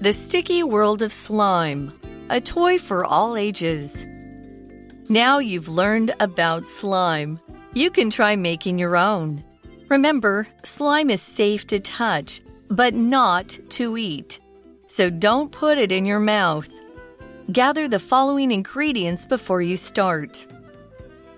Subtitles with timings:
[0.00, 1.92] The Sticky World of Slime,
[2.30, 4.06] a toy for all ages.
[5.08, 7.40] Now you've learned about slime.
[7.74, 9.42] You can try making your own.
[9.88, 14.38] Remember, slime is safe to touch, but not to eat.
[14.86, 16.68] So don't put it in your mouth.
[17.50, 20.46] Gather the following ingredients before you start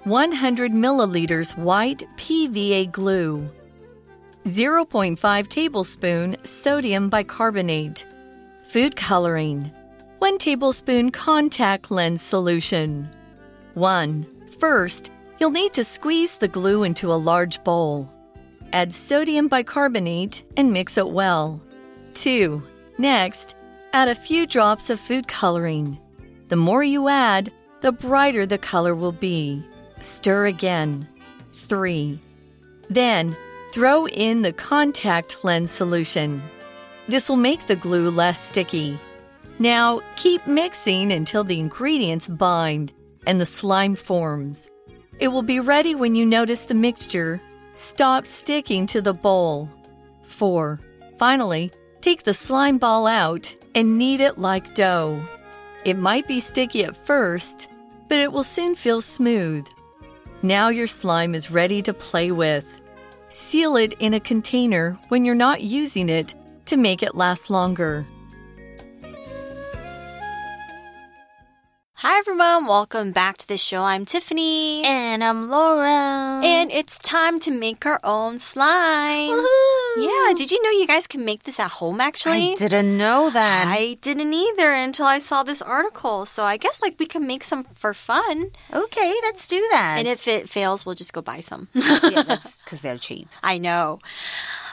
[0.04, 3.48] 100 milliliters white PVA glue,
[4.44, 8.04] 0.5 tablespoon sodium bicarbonate,
[8.70, 9.68] food coloring,
[10.20, 13.10] 1 tablespoon contact lens solution.
[13.74, 14.24] 1.
[14.60, 15.10] First,
[15.40, 18.08] you'll need to squeeze the glue into a large bowl.
[18.72, 21.60] Add sodium bicarbonate and mix it well.
[22.14, 22.62] 2.
[22.96, 23.56] Next,
[23.92, 25.98] add a few drops of food coloring.
[26.46, 29.64] The more you add, the brighter the color will be.
[29.98, 31.08] Stir again.
[31.54, 32.20] 3.
[32.88, 33.36] Then,
[33.72, 36.40] throw in the contact lens solution.
[37.10, 38.96] This will make the glue less sticky.
[39.58, 42.92] Now, keep mixing until the ingredients bind
[43.26, 44.70] and the slime forms.
[45.18, 47.42] It will be ready when you notice the mixture
[47.74, 49.68] stop sticking to the bowl.
[50.22, 50.78] 4.
[51.18, 55.20] Finally, take the slime ball out and knead it like dough.
[55.84, 57.68] It might be sticky at first,
[58.08, 59.66] but it will soon feel smooth.
[60.42, 62.66] Now your slime is ready to play with.
[63.30, 66.36] Seal it in a container when you're not using it
[66.70, 68.06] to make it last longer.
[71.94, 73.82] Hi everyone, welcome back to the show.
[73.82, 74.84] I'm Tiffany.
[74.84, 76.40] And I'm Laura.
[76.42, 79.44] And it's time to make our own slime.
[79.98, 82.52] Yeah, did you know you guys can make this at home actually?
[82.52, 83.66] I didn't know that.
[83.66, 86.24] I didn't either until I saw this article.
[86.24, 88.52] So I guess like we can make some for fun.
[88.72, 89.96] Okay, let's do that.
[89.98, 91.68] And if it fails, we'll just go buy some.
[91.74, 93.28] yeah, that's because they're cheap.
[93.42, 93.98] I know.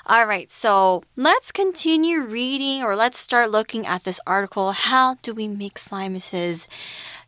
[0.06, 4.72] All right, so let's continue reading or let's start looking at this article.
[4.72, 6.16] How do we make slime?
[6.16, 6.66] It says,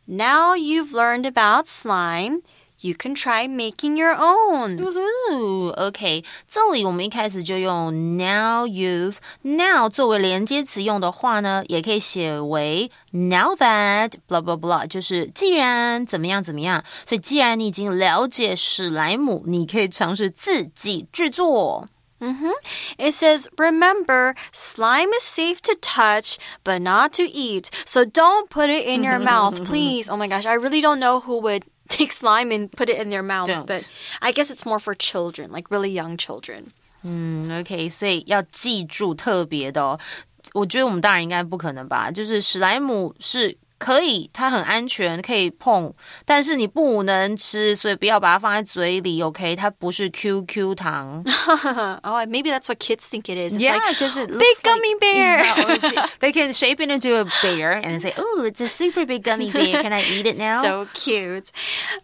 [0.06, 2.42] now you've learned about slime.
[2.80, 4.76] You can try making your own.
[4.76, 5.72] Woohoo!
[5.72, 16.84] OK，这里我们一开始就用 now you've now 作为连接词用的话呢，也可以写为 now that blah blah blah，就是既然怎么样怎么样。
[17.06, 21.88] 所以既然你已经了解史莱姆，你可以尝试自己制作。
[22.20, 22.54] Mm -hmm.
[22.96, 27.70] It says, remember, slime is safe to touch, but not to eat.
[27.84, 30.08] So don't put it in your mouth, please.
[30.10, 33.10] Oh my gosh, I really don't know who would take slime and put it in
[33.10, 33.66] their mouths, don't.
[33.66, 33.90] but
[34.22, 36.72] I guess it's more for children, like really young children.
[37.02, 39.98] 嗯，OK，所以要记住特别的哦。
[40.54, 42.10] 我觉得我们大人应该不可能吧？
[42.10, 45.92] 就是史莱姆是 可以，它很安全，可以碰，
[46.24, 49.54] 但是你不能吃，所以不要把它放在嘴里，OK？
[49.56, 51.22] 它不是 QQ 糖。
[52.02, 53.56] oh, maybe that's what kids think it is.
[53.56, 55.44] It's yeah, because like, it big gummy like, bear.
[55.44, 59.22] Yeah, they can shape it into a bear and say, "Oh, it's a super big
[59.22, 59.82] gummy bear.
[59.82, 61.50] Can I eat it now?" So cute.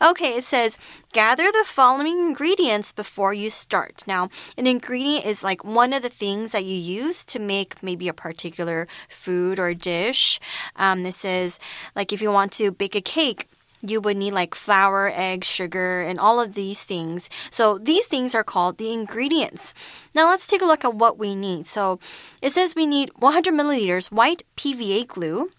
[0.03, 0.77] Okay, it says
[1.13, 4.05] gather the following ingredients before you start.
[4.07, 8.07] Now, an ingredient is like one of the things that you use to make maybe
[8.07, 10.39] a particular food or dish.
[10.77, 11.59] Um, this is
[11.96, 13.48] like if you want to bake a cake,
[13.82, 17.30] you would need like flour, eggs, sugar, and all of these things.
[17.50, 19.74] So these things are called the ingredients.
[20.14, 21.66] Now let's take a look at what we need.
[21.66, 22.00] So
[22.42, 25.52] it says we need 100 milliliters white PVA glue,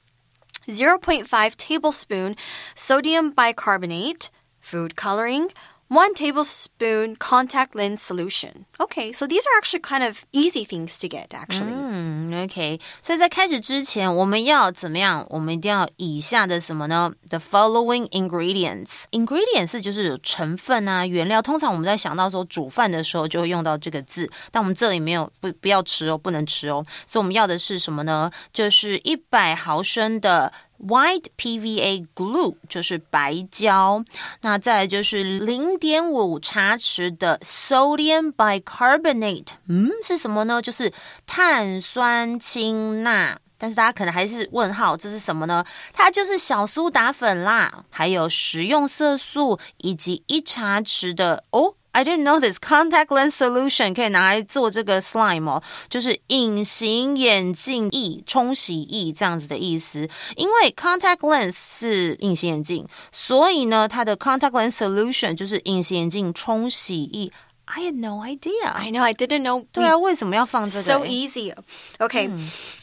[0.69, 2.37] 0.5 tablespoon
[2.75, 4.31] sodium bicarbonate,
[4.61, 5.51] food coloring,
[5.90, 8.66] one tablespoon contact lens solution.
[8.80, 11.74] Okay, so these are actually kind of easy things to get, actually.
[11.74, 15.26] 嗯，OK，所以在开始之前，我们要怎么样？
[15.30, 17.12] 我们一定要以下的什么呢？
[17.28, 19.04] The following ingredients.
[19.12, 21.42] Ingredients 是就是有成分啊，原料。
[21.42, 26.86] 通常我们在想到说煮饭的时候就会用到这个字，但我们这里没有，不不要吃哦，不能吃哦。
[27.06, 28.32] 所以我们要的是什么呢？
[28.54, 30.54] 就是一百毫升的。
[30.79, 34.05] White PVA glue 就是白胶，
[34.43, 40.61] 那再来就是零点五茶匙的 sodium bicarbonate，嗯，是什么呢？
[40.61, 40.93] 就是
[41.27, 43.39] 碳酸氢钠。
[43.59, 45.65] 但是大家可能还是问号，这是什么呢？
[45.95, 51.75] 它就是小苏打粉啦，还有食用色素以及一茶匙的哦。
[51.97, 60.07] I didn't know this contact lens solution 可以拿来做这个 slime 哦，就是隐形眼镜液、冲洗液这样子的意思。
[60.37, 67.33] 因为 contact lens 是隐形眼镜，所以呢，它的 contact lens solution 就是隐形眼镜冲洗液。
[67.74, 68.52] I had no idea.
[68.74, 69.02] I know.
[69.02, 69.66] I didn't know.
[69.72, 71.54] 对啊，为什么要放这个 So easy.
[72.00, 72.30] Okay,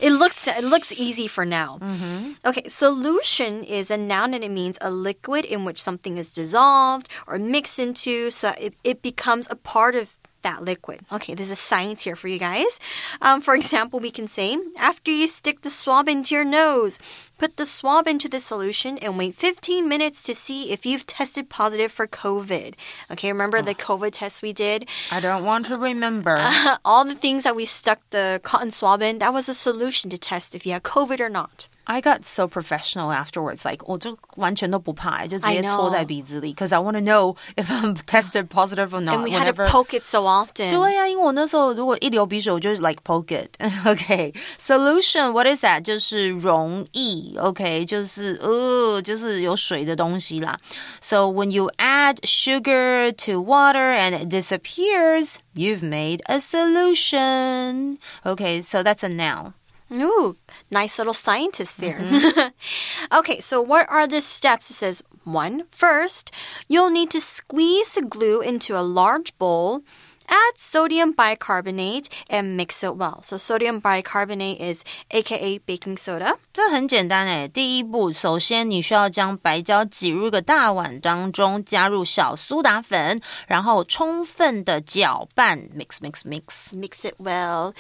[0.01, 1.79] it looks it looks easy for now.
[2.43, 7.09] Okay, solution is a noun and it means a liquid in which something is dissolved
[7.27, 11.02] or mixed into, so it, it becomes a part of that liquid.
[11.12, 12.80] Okay, this is science here for you guys.
[13.22, 17.00] Um, for example, we can say, after you stick the swab into your nose,
[17.44, 21.50] Put the swab into the solution and wait 15 minutes to see if you've tested
[21.50, 22.76] positive for COVID.
[23.12, 24.88] Okay, remember the COVID test we did?
[25.12, 26.38] I don't want to remember.
[26.86, 30.18] All the things that we stuck the cotton swab in, that was a solution to
[30.18, 31.68] test if you had COVID or not.
[31.85, 33.65] I got so professional afterwards.
[33.65, 39.17] Like 我就完全都不怕，就直接戳在鼻子里，because I want to know if I'm tested positive or not.
[39.17, 40.71] And we had to poke it so often.
[40.71, 43.57] 对呀、啊，因为我那时候如果一流鼻水，我就 like poke it.
[43.87, 45.33] Okay, solution.
[45.33, 45.81] What is that?
[45.81, 47.39] 就是溶液。
[47.39, 50.59] OK，就是呃，就是有水的东西啦。
[51.01, 57.97] So when you add sugar to water and it disappears, you've made a solution.
[58.25, 59.55] Okay, so that's a noun.
[59.93, 60.37] Ooh,
[60.71, 61.99] nice little scientist there.
[61.99, 62.53] Mm -hmm.
[63.11, 64.71] okay, so what are the steps?
[64.71, 66.29] It says one, first,
[66.69, 69.83] you'll need to squeeze the glue into a large bowl.
[70.31, 73.23] Add sodium bicarbonate and mix it well.
[73.23, 76.37] So sodium bicarbonate is aka baking soda.
[76.53, 87.73] 这很简单诶，第一步，首先你需要将白胶挤入一个大碗当中，加入小苏打粉，然后充分的搅拌，mix mix mix mix it well.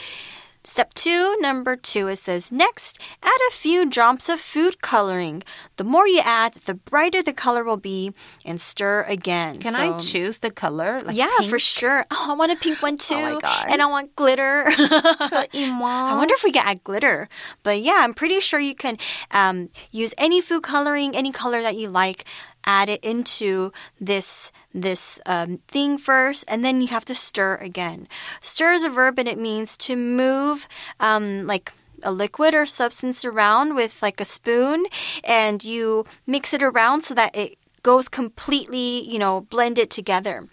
[0.65, 5.43] Step two, number two, it says next, add a few drops of food coloring.
[5.75, 8.13] The more you add, the brighter the color will be,
[8.45, 9.57] and stir again.
[9.57, 11.01] Can so, I choose the color?
[11.01, 11.49] Like yeah, pink?
[11.49, 12.05] for sure.
[12.15, 13.15] Oh, I want a pink one too.
[13.15, 13.65] Oh my god!
[13.69, 14.65] And I want glitter.
[14.67, 17.27] I wonder if we can add glitter.
[17.63, 18.97] But yeah, I'm pretty sure you can
[19.31, 22.23] um, use any food coloring, any color that you like
[22.65, 28.07] add it into this this um, thing first, and then you have to stir again.
[28.41, 30.67] Stir is a verb, and it means to move,
[30.99, 31.71] um, like
[32.03, 34.85] a liquid or substance around with like a spoon,
[35.23, 40.47] and you mix it around so that it goes completely, you know, blend it together.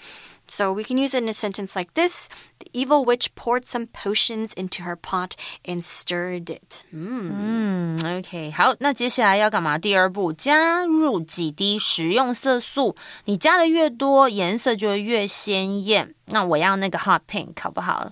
[0.50, 2.27] So we can use it in a sentence like this
[2.59, 5.31] The evil witch poured some potions into her pot
[5.65, 6.83] and stirred it.
[6.92, 9.77] 嗯，OK，好，那接下来要干嘛？
[9.77, 12.95] 第二步，加入几滴食用色素。
[13.25, 16.13] 你加的越多，颜色就会越鲜艳。
[16.25, 18.12] 那我要那个 hot pink，好不好？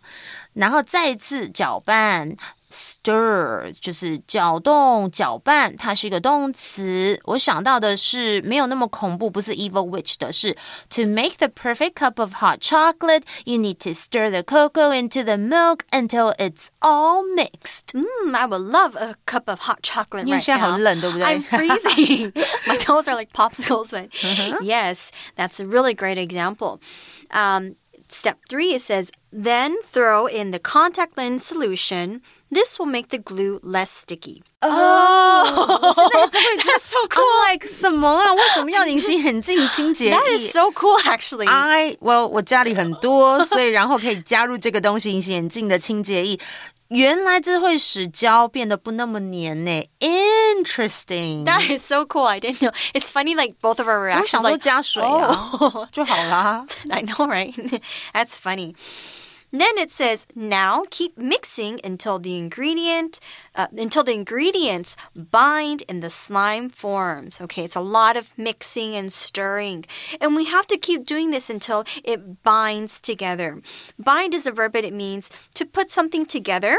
[0.53, 2.35] 然后再次搅拌。
[2.69, 7.19] Stir 就是搅动、搅拌，它是一个动词。
[7.25, 10.57] 我想到的是没有那么恐怖，不是 evil witch 的是
[10.89, 15.23] To make the perfect cup of hot chocolate, you need to stir the cocoa into
[15.23, 17.93] the milk until it's all mixed.
[17.93, 20.57] Mmm, I would love a cup of hot chocolate right now.
[20.57, 21.27] 很冷，对不对？
[21.27, 22.31] I'm freezing.
[22.65, 24.09] My toes are like popsicles, but
[24.63, 26.79] yes, that's a really great example.
[27.29, 27.75] Um,
[28.09, 32.21] step three, it says, then throw in the contact lens solution.
[32.51, 34.43] This will make the glue less sticky.
[34.61, 35.43] Oh,
[36.31, 37.23] that's so cool.
[37.23, 38.33] I'm like 什么啊？
[38.33, 40.15] 为什么要隐形眼镜清洁液？
[40.15, 41.49] That is so cool, actually.
[41.49, 46.39] I well，我家里很多，所以然后可以加入这个东西，隐形眼镜的清洁液。
[46.89, 49.87] 原来这会使胶变得不那么黏呢。
[49.99, 51.45] Interesting.
[51.45, 52.25] That is so cool.
[52.25, 52.71] I didn't know.
[52.93, 54.21] It's funny, like both of our reactions.
[54.21, 56.67] 我想说加水啊，就好啦。
[56.91, 57.81] I know, right?
[58.13, 58.75] That's funny.
[59.50, 63.18] Then it says, now keep mixing until the ingredient,
[63.54, 67.40] uh, until the ingredients bind in the slime forms.
[67.40, 69.86] Okay, it's a lot of mixing and stirring.
[70.20, 73.60] And we have to keep doing this until it binds together.
[73.98, 76.78] Bind is a verb, but it means to put something together.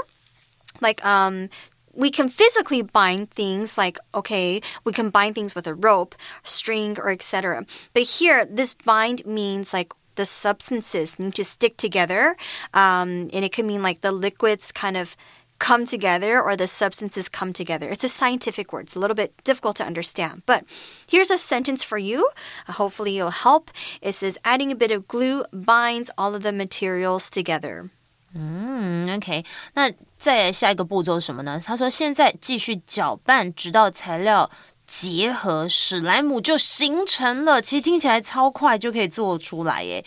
[0.80, 1.50] Like, um,
[1.94, 6.98] we can physically bind things like okay we can bind things with a rope string
[7.00, 12.37] or etc but here this bind means like the substances need to stick together.
[12.73, 15.17] Um, and it could mean like the liquids kind of
[15.59, 17.89] come together or the substances come together.
[17.89, 18.87] It's a scientific word.
[18.87, 20.43] It's a little bit difficult to understand.
[20.47, 20.65] But
[21.09, 22.29] here's a sentence for you.
[22.69, 23.71] Uh, hopefully it'll help.
[24.03, 27.91] It says adding a bit of glue binds all of the materials together.
[28.37, 29.45] 嗯，OK，
[29.75, 31.61] 那再下一个步骤是什么呢？
[31.65, 34.51] 他说现在继续搅拌，直到材料
[34.90, 40.04] 结合史莱姆就形成了，其实听起来超快就可以做出来耶。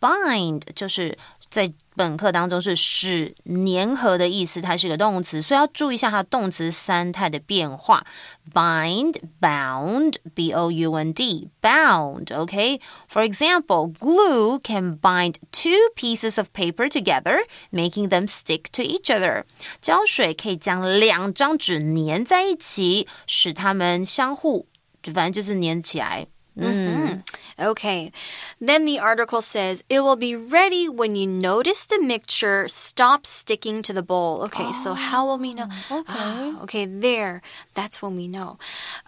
[0.00, 1.18] Bind 就是
[1.50, 8.05] 在本课当中是使粘合的意思，它是个动词，所以要注意一下它动词三态的变化。
[8.53, 12.25] Bind, bound, b o u n d, bound.
[12.25, 12.81] Okay.
[13.09, 17.39] For example, glue can bind two pieces of paper together,
[17.71, 19.43] making them stick to each other.
[19.81, 24.67] 胶水可以将两张纸粘在一起，使它们相互，
[25.01, 26.27] 反正就是粘起来。
[26.58, 27.06] Mm-hmm.
[27.06, 27.64] Mm-hmm.
[27.64, 28.12] Okay.
[28.60, 33.82] Then the article says it will be ready when you notice the mixture stop sticking
[33.82, 34.42] to the bowl.
[34.44, 35.68] Okay, so oh, how will we know?
[35.90, 36.04] Okay.
[36.08, 37.42] Ah, okay, there.
[37.74, 38.58] That's when we know.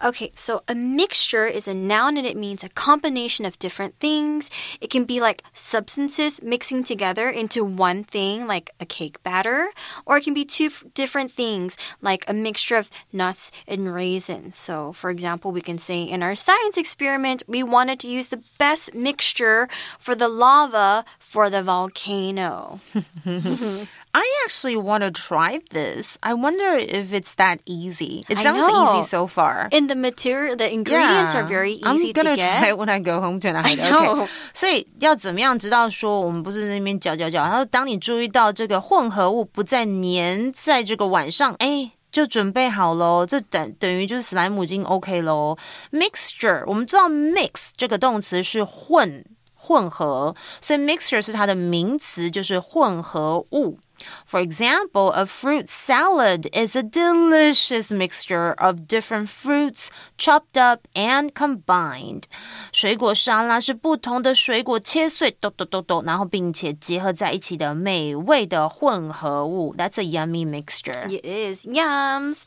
[0.03, 4.49] Okay, so a mixture is a noun and it means a combination of different things.
[4.79, 9.69] It can be like substances mixing together into one thing, like a cake batter,
[10.05, 14.55] or it can be two different things, like a mixture of nuts and raisins.
[14.55, 18.42] So, for example, we can say in our science experiment, we wanted to use the
[18.58, 19.68] best mixture
[19.98, 22.80] for the lava for the volcano.
[24.14, 26.18] I actually want to try this.
[26.22, 28.24] I wonder if it's that easy.
[28.28, 28.98] It I sounds know.
[28.98, 29.68] easy so far.
[29.70, 32.58] And the material, the ingredients are very I'm easy gonna to get.
[32.58, 33.78] try it when I go home tonight.
[33.78, 34.22] I know.
[34.22, 34.28] Okay.
[34.52, 37.42] 所以要怎么样知道说我们不是在那边搅搅搅？
[37.42, 41.92] 然后当你注意到这个混合物不再粘在这个碗上，哎。
[42.13, 45.57] 就准备好喽，这等等于就是史莱姆已经 OK 喽。
[45.91, 53.79] Mixture，我们知道 mix 这个动词是混混合，所以 mixture 是它的名词，就是混合物。
[54.24, 62.24] For example, a fruit salad is a delicious mixture of different fruits chopped up and combined.
[62.72, 69.74] 水果沙拉是不同的水果切碎，咚咚咚咚，然后并且结合在一起的美味的混合物。
[69.76, 71.08] That's a yummy mixture.
[71.08, 72.42] It is yums.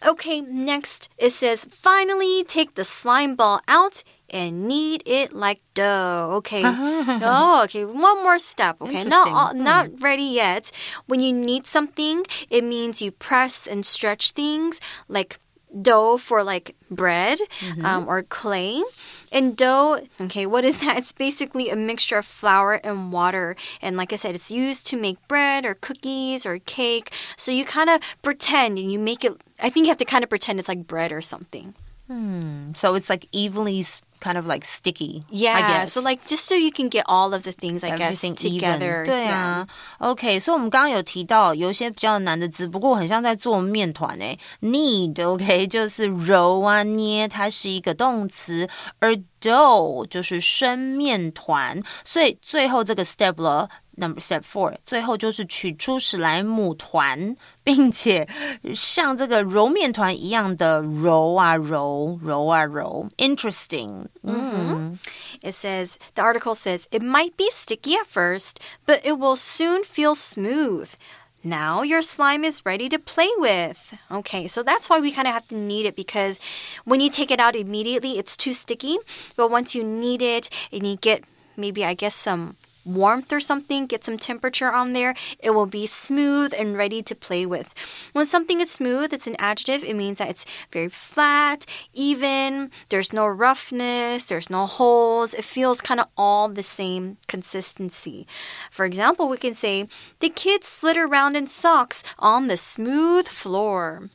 [0.00, 6.31] Okay, next it says finally take the slime ball out and knead it like dough.
[6.37, 6.61] Okay.
[6.65, 7.85] oh, okay.
[7.85, 8.77] One more step.
[8.81, 9.03] Okay.
[9.03, 10.71] Not all, not ready yet.
[11.07, 15.39] When you knead something, it means you press and stretch things like
[15.81, 17.39] dough for like bread
[17.83, 18.81] um, or clay.
[19.31, 20.97] And dough, okay, what is that?
[20.97, 23.55] It's basically a mixture of flour and water.
[23.81, 27.11] And like I said, it's used to make bread or cookies or cake.
[27.37, 30.23] So you kind of pretend and you make it, I think you have to kind
[30.23, 31.75] of pretend it's like bread or something.
[32.07, 32.73] Hmm.
[32.73, 33.83] So it's like evenly
[34.20, 35.24] kind of like sticky.
[35.30, 35.54] Yeah.
[35.54, 35.92] I guess.
[35.92, 39.02] So like just so you can get all of the things, I guess, Everything together.
[39.02, 39.04] even.
[39.04, 39.66] 对啊，
[39.98, 44.38] OK，所以我们刚刚有提到有一些比较难的字，不过很像在做面团诶。
[44.62, 53.68] Knead，OK，、就是揉啊捏，它是一个动词，而 dough 就是生面团，所以最后这个 step 了。
[53.96, 58.28] Number step four，最后就是取出史莱姆团，并且
[58.74, 63.08] 像这个揉面团一样的揉啊揉，揉啊揉。
[63.18, 64.98] Interesting，嗯
[65.42, 69.84] It says, the article says, it might be sticky at first, but it will soon
[69.84, 70.88] feel smooth.
[71.43, 73.93] Now your slime is ready to play with.
[74.11, 76.39] Okay, so that's why we kind of have to knead it because
[76.83, 78.97] when you take it out immediately, it's too sticky.
[79.37, 81.23] But once you knead it and you get
[81.55, 85.85] maybe, I guess, some warmth or something, get some temperature on there, it will be
[85.85, 87.73] smooth and ready to play with.
[88.13, 89.83] When something is smooth, it's an adjective.
[89.83, 95.33] It means that it's very flat, even, there's no roughness, there's no holes.
[95.33, 98.27] It feels kind of all the same consistency.
[98.71, 99.87] For example, we can say,
[100.19, 104.09] the kids slid around in socks on the smooth floor.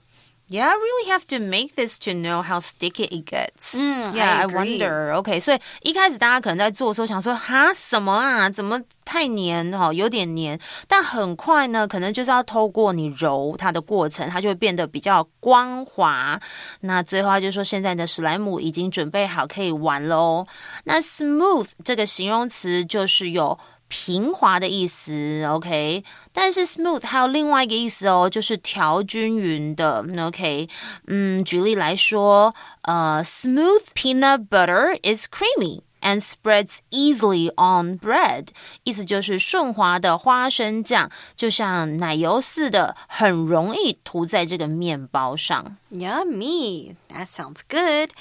[0.46, 3.74] Yeah, I really have to make this to know how sticky it gets.
[3.74, 5.14] Mm, yeah, I wonder.
[5.14, 8.50] OK，所以一开始大家可能在做的时候想说，哈，什么啊？
[8.50, 9.90] 怎么太黏哈？
[9.90, 10.60] 有点黏。
[10.86, 16.38] 但很快呢，可能就是要透过你揉它的过程，它就会变得比较光滑。
[16.80, 20.46] 那最后他就说，现在的史莱姆已经准备好可以玩喽。
[20.84, 23.58] 那 smooth 这个形容词就是有。
[23.87, 30.69] 平滑的意思，OK，但是 smooth 还有另外一个意思哦，就是调均匀的，OK，
[31.07, 38.47] 嗯，举例来说，呃，smooth peanut butter is creamy。And spreads easily on bread，
[38.85, 45.75] 意思就是顺滑的花生酱，就像奶油似的，很容易涂在这个面包上。
[45.91, 46.95] Yummy.
[47.09, 48.11] That sounds good.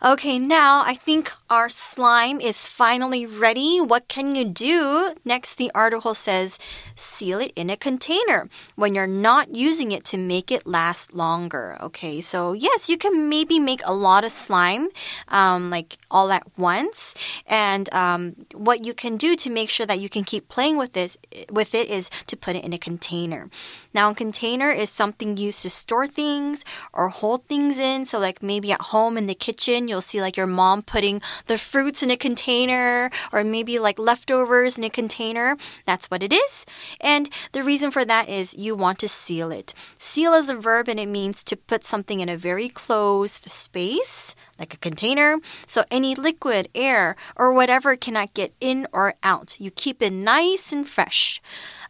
[0.00, 3.79] Okay, now I think our slime is finally ready.
[3.79, 5.13] What can you do?
[5.23, 6.57] Next, the article says
[6.95, 11.77] seal it in a container when you're not using it to make it last longer.
[11.79, 14.87] Okay, so yes, you can maybe make a lot of slime,
[15.27, 17.13] um, like all at once.
[17.45, 20.93] And um, what you can do to make sure that you can keep playing with
[20.93, 21.19] this
[21.51, 23.51] with it is to put it in a container.
[23.93, 28.05] Now, a container is something used to store things or hold things in.
[28.05, 31.57] So, like maybe at home in the kitchen, you'll see like your mom putting the
[31.57, 35.57] fruits in a container or maybe like leftovers in a container.
[35.85, 36.65] That's what it is.
[37.01, 39.73] And the reason for that is you want to seal it.
[39.97, 44.35] Seal is a verb and it means to put something in a very closed space,
[44.59, 45.37] like a container.
[45.65, 49.59] So, any liquid, air, or whatever cannot get in or out.
[49.59, 51.41] You keep it nice and fresh.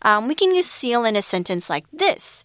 [0.01, 2.43] Um, we can use seal in a sentence like this.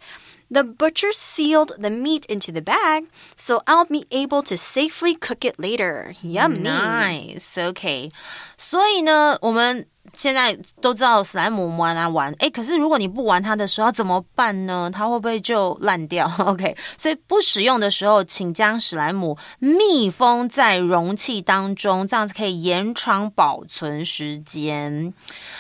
[0.52, 3.06] The butcher sealed the meat into the bag,
[3.36, 6.16] so I'll be able to safely cook it later.
[6.22, 6.60] Yummy.
[6.60, 7.58] Nice.
[7.58, 8.12] OK，
[8.56, 14.92] 所以呢，我们现在都知道史莱姆玩啊玩，哎，可是如果你不玩它的时候要怎么办呢？
[14.94, 16.32] 它会不会就烂掉？
[16.38, 25.12] OK，所以不使用的时候，请将史莱姆密封在容器当中，这样子可以延长保存时间。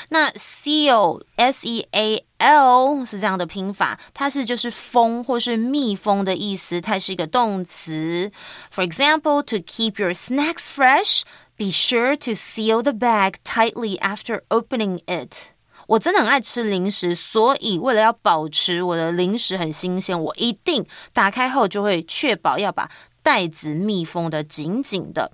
[0.10, 8.31] 那 seal s e a l 是这样的拼法，它是就是封或是密封的意思，它是一个动词。
[8.73, 11.23] For example, to keep your snacks fresh.
[11.57, 15.51] Be sure to seal the bag tightly after opening it.
[15.89, 22.91] 我真的很爱吃零食，所以为了要保持我的零食很新鲜，我一定打开后就会确保要把
[23.23, 25.33] 袋子密封的紧紧的。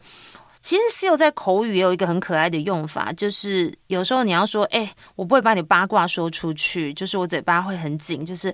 [0.65, 8.53] 其实 seal 在口语也有一个很可爱的用法，就是有时候你要说，哎，我不会把你八卦说出去，就是我嘴巴会很紧，就是。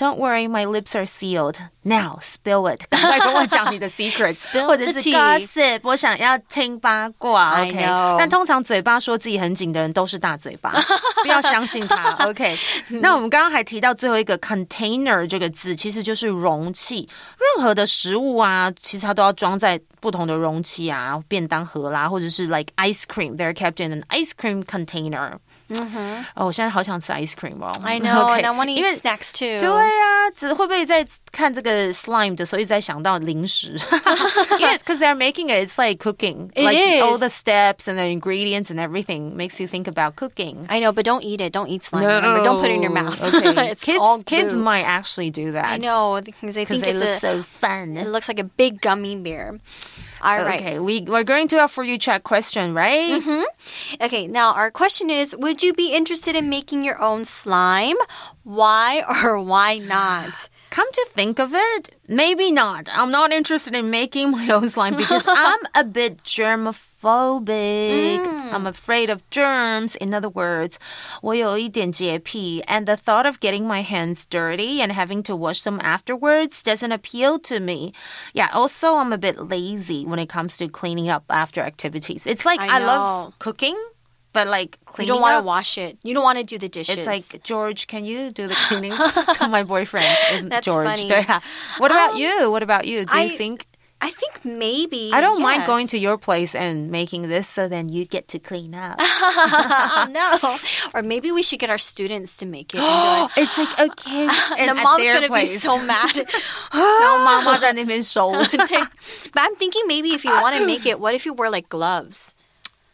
[0.00, 1.56] Don't worry, my lips are sealed.
[1.82, 2.82] Now spill it.
[2.90, 5.80] 赶快跟我讲你的 secrets， 或者是 gossip。
[5.84, 7.62] 我想要听八卦。
[7.62, 7.86] OK，
[8.18, 10.74] 但通常嘴巴说自己很紧的人都是大嘴巴，
[11.22, 12.12] 不要相信他。
[12.26, 12.58] OK，
[13.00, 17.08] 那我们刚刚还提到最后一个 container 这个字，其实就是容器。
[17.56, 25.38] 任何的食物啊，其实它都要装在不同的容器啊，便当盒啦，或者是 like ice cream，they're kept in an ice cream container。
[25.70, 27.72] 嗯哼，哦，我现在好想吃 ice cream 哦。
[27.82, 29.58] I know, and I want to eat snacks too.
[29.58, 33.76] 对啊，只会不会在看这个 slime 的时候一直在想到零食？
[34.60, 36.50] 因为 because they're making it, it's like cooking.
[36.54, 37.02] It like is.
[37.02, 40.66] all the steps and the ingredients and everything makes you think about cooking.
[40.68, 41.52] I know, but don't eat it.
[41.52, 42.04] Don't eat slime.
[42.04, 42.14] No.
[42.14, 43.20] Remember, don't put it in your mouth.
[43.20, 43.70] Okay.
[43.72, 45.64] it's kids, all kids might actually do that.
[45.72, 47.96] I know because they think it it's looks a, so fun.
[47.96, 49.58] It looks like a big gummy bear.
[50.21, 50.61] All right.
[50.61, 53.21] Okay, we, we're going to a for you chat question, right?
[53.21, 53.43] Mm -hmm.
[54.05, 57.97] Okay, now our question is Would you be interested in making your own slime?
[58.43, 60.49] Why or why not?
[60.75, 62.87] Come to think of it, maybe not.
[62.97, 66.23] I'm not interested in making my own slime because I'm a bit
[67.00, 68.18] germophobic.
[68.18, 68.52] Mm.
[68.52, 69.96] I'm afraid of germs.
[69.96, 70.78] In other words,
[71.22, 76.62] 我有一点洁癖, and the thought of getting my hands dirty and having to wash them afterwards
[76.62, 77.92] doesn't appeal to me.
[78.32, 82.26] Yeah, also I'm a bit lazy when it comes to cleaning up after activities.
[82.26, 83.76] It's like I, I love cooking
[84.32, 85.96] but like cleaning You don't want to wash it.
[86.02, 86.98] You don't want to do the dishes.
[86.98, 88.92] It's like George, can you do the cleaning?
[89.50, 90.86] My boyfriend is That's George.
[90.86, 91.08] Funny.
[91.78, 92.50] What about um, you?
[92.50, 93.06] What about you?
[93.06, 93.64] Do I, you think?
[94.03, 95.11] I think maybe.
[95.13, 95.43] I don't yes.
[95.43, 98.95] mind going to your place and making this so then you get to clean up.
[98.99, 100.57] oh, no.
[100.95, 102.79] Or maybe we should get our students to make it.
[102.79, 104.25] like, it's like, okay.
[104.65, 106.15] the mom's going to be so mad.
[106.73, 107.77] no, mama's at
[109.33, 111.69] But I'm thinking maybe if you want to make it, what if you wear like
[111.69, 112.35] gloves?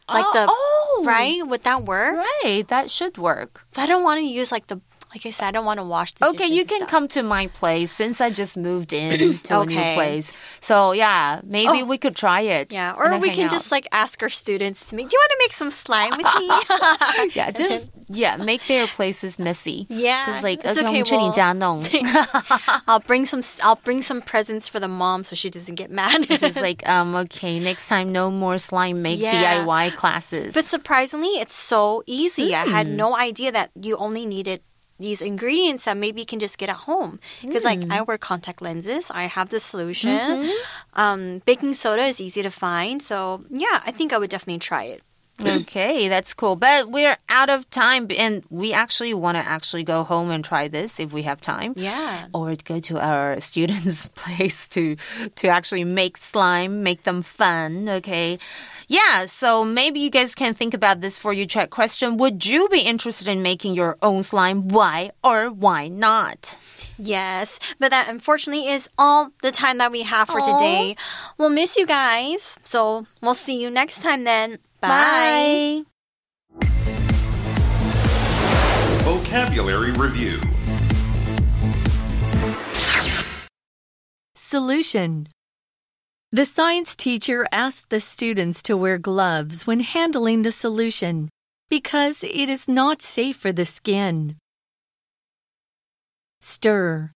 [0.09, 1.45] Like oh, the oh, right?
[1.45, 2.15] Would that work?
[2.15, 3.65] Right, that should work.
[3.73, 4.79] But I don't want to use like the
[5.13, 7.47] like I said, I don't want to wash the Okay, you can come to my
[7.47, 9.61] place since I just moved in to okay.
[9.61, 10.33] a new place.
[10.59, 11.85] So yeah, maybe oh.
[11.85, 12.73] we could try it.
[12.73, 13.51] Yeah, or we can out.
[13.51, 15.09] just like ask our students to make.
[15.09, 17.35] Do you want to make some slime with me?
[17.35, 19.87] yeah, just yeah, make their places messy.
[19.89, 22.01] Yeah, just like it's okay, okay.
[22.03, 22.27] Well,
[22.87, 23.41] I'll bring some.
[23.63, 26.27] I'll bring some presents for the mom so she doesn't get mad.
[26.27, 29.65] She's like, um, okay, next time no more slime make yeah.
[29.65, 30.53] DIY classes.
[30.53, 32.51] But surprisingly, it's so easy.
[32.51, 32.55] Mm.
[32.55, 32.95] I had hmm.
[32.97, 34.61] no idea that you only needed
[34.99, 37.19] these ingredients that maybe you can just get at home.
[37.41, 37.65] Because mm.
[37.65, 40.09] like I wear contact lenses, I have the solution.
[40.09, 40.99] Mm-hmm.
[40.99, 44.83] Um, baking soda is easy to find, so yeah, I think I would definitely try
[44.83, 45.01] it.
[45.37, 45.61] Mm.
[45.61, 46.55] okay, that's cool.
[46.55, 50.67] But we're out of time, and we actually want to actually go home and try
[50.67, 51.73] this if we have time.
[51.75, 52.27] Yeah.
[52.33, 54.95] Or go to our students' place to
[55.35, 57.87] to actually make slime, make them fun.
[57.89, 58.39] Okay.
[58.89, 62.15] Yeah, so maybe you guys can think about this for your check question.
[62.17, 64.69] Would you be interested in making your own slime?
[64.69, 66.57] Why or why not?
[66.97, 70.57] Yes, but that unfortunately is all the time that we have for Aww.
[70.57, 70.95] today.
[71.37, 74.57] We'll miss you guys, so we'll see you next time then.
[74.81, 75.83] Bye.
[76.59, 76.67] Bye.
[79.03, 80.39] Vocabulary Review
[84.35, 85.27] Solution
[86.33, 91.29] the science teacher asked the students to wear gloves when handling the solution
[91.69, 94.35] because it is not safe for the skin.
[96.41, 97.11] Stir.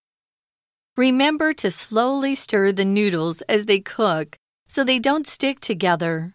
[0.96, 6.34] Remember to slowly stir the noodles as they cook so they don't stick together.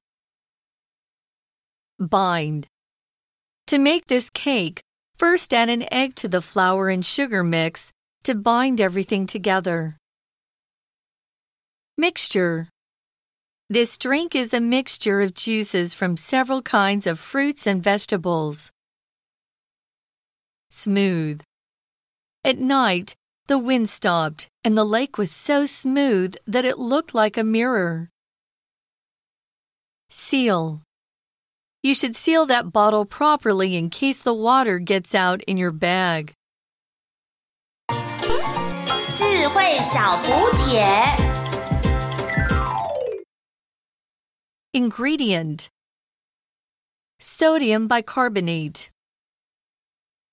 [1.99, 2.69] Bind.
[3.69, 4.83] To make this cake,
[5.17, 7.91] first add an egg to the flour and sugar mix
[8.25, 9.97] to bind everything together.
[11.97, 12.69] Mixture
[13.71, 18.71] This drink is a mixture of juices from several kinds of fruits and vegetables.
[20.71, 21.41] Smooth.
[22.45, 23.15] At night,
[23.47, 28.11] The wind stopped, and the lake was so smooth that it looked like a mirror.
[30.11, 30.83] Seal.
[31.83, 36.33] You should seal that bottle properly in case the water gets out in your bag.
[44.75, 45.69] Ingredient.
[47.21, 48.91] Sodium bicarbonate.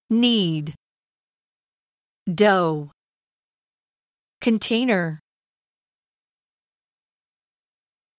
[0.09, 0.73] Knead
[2.33, 2.91] Dough.
[4.41, 5.22] Container.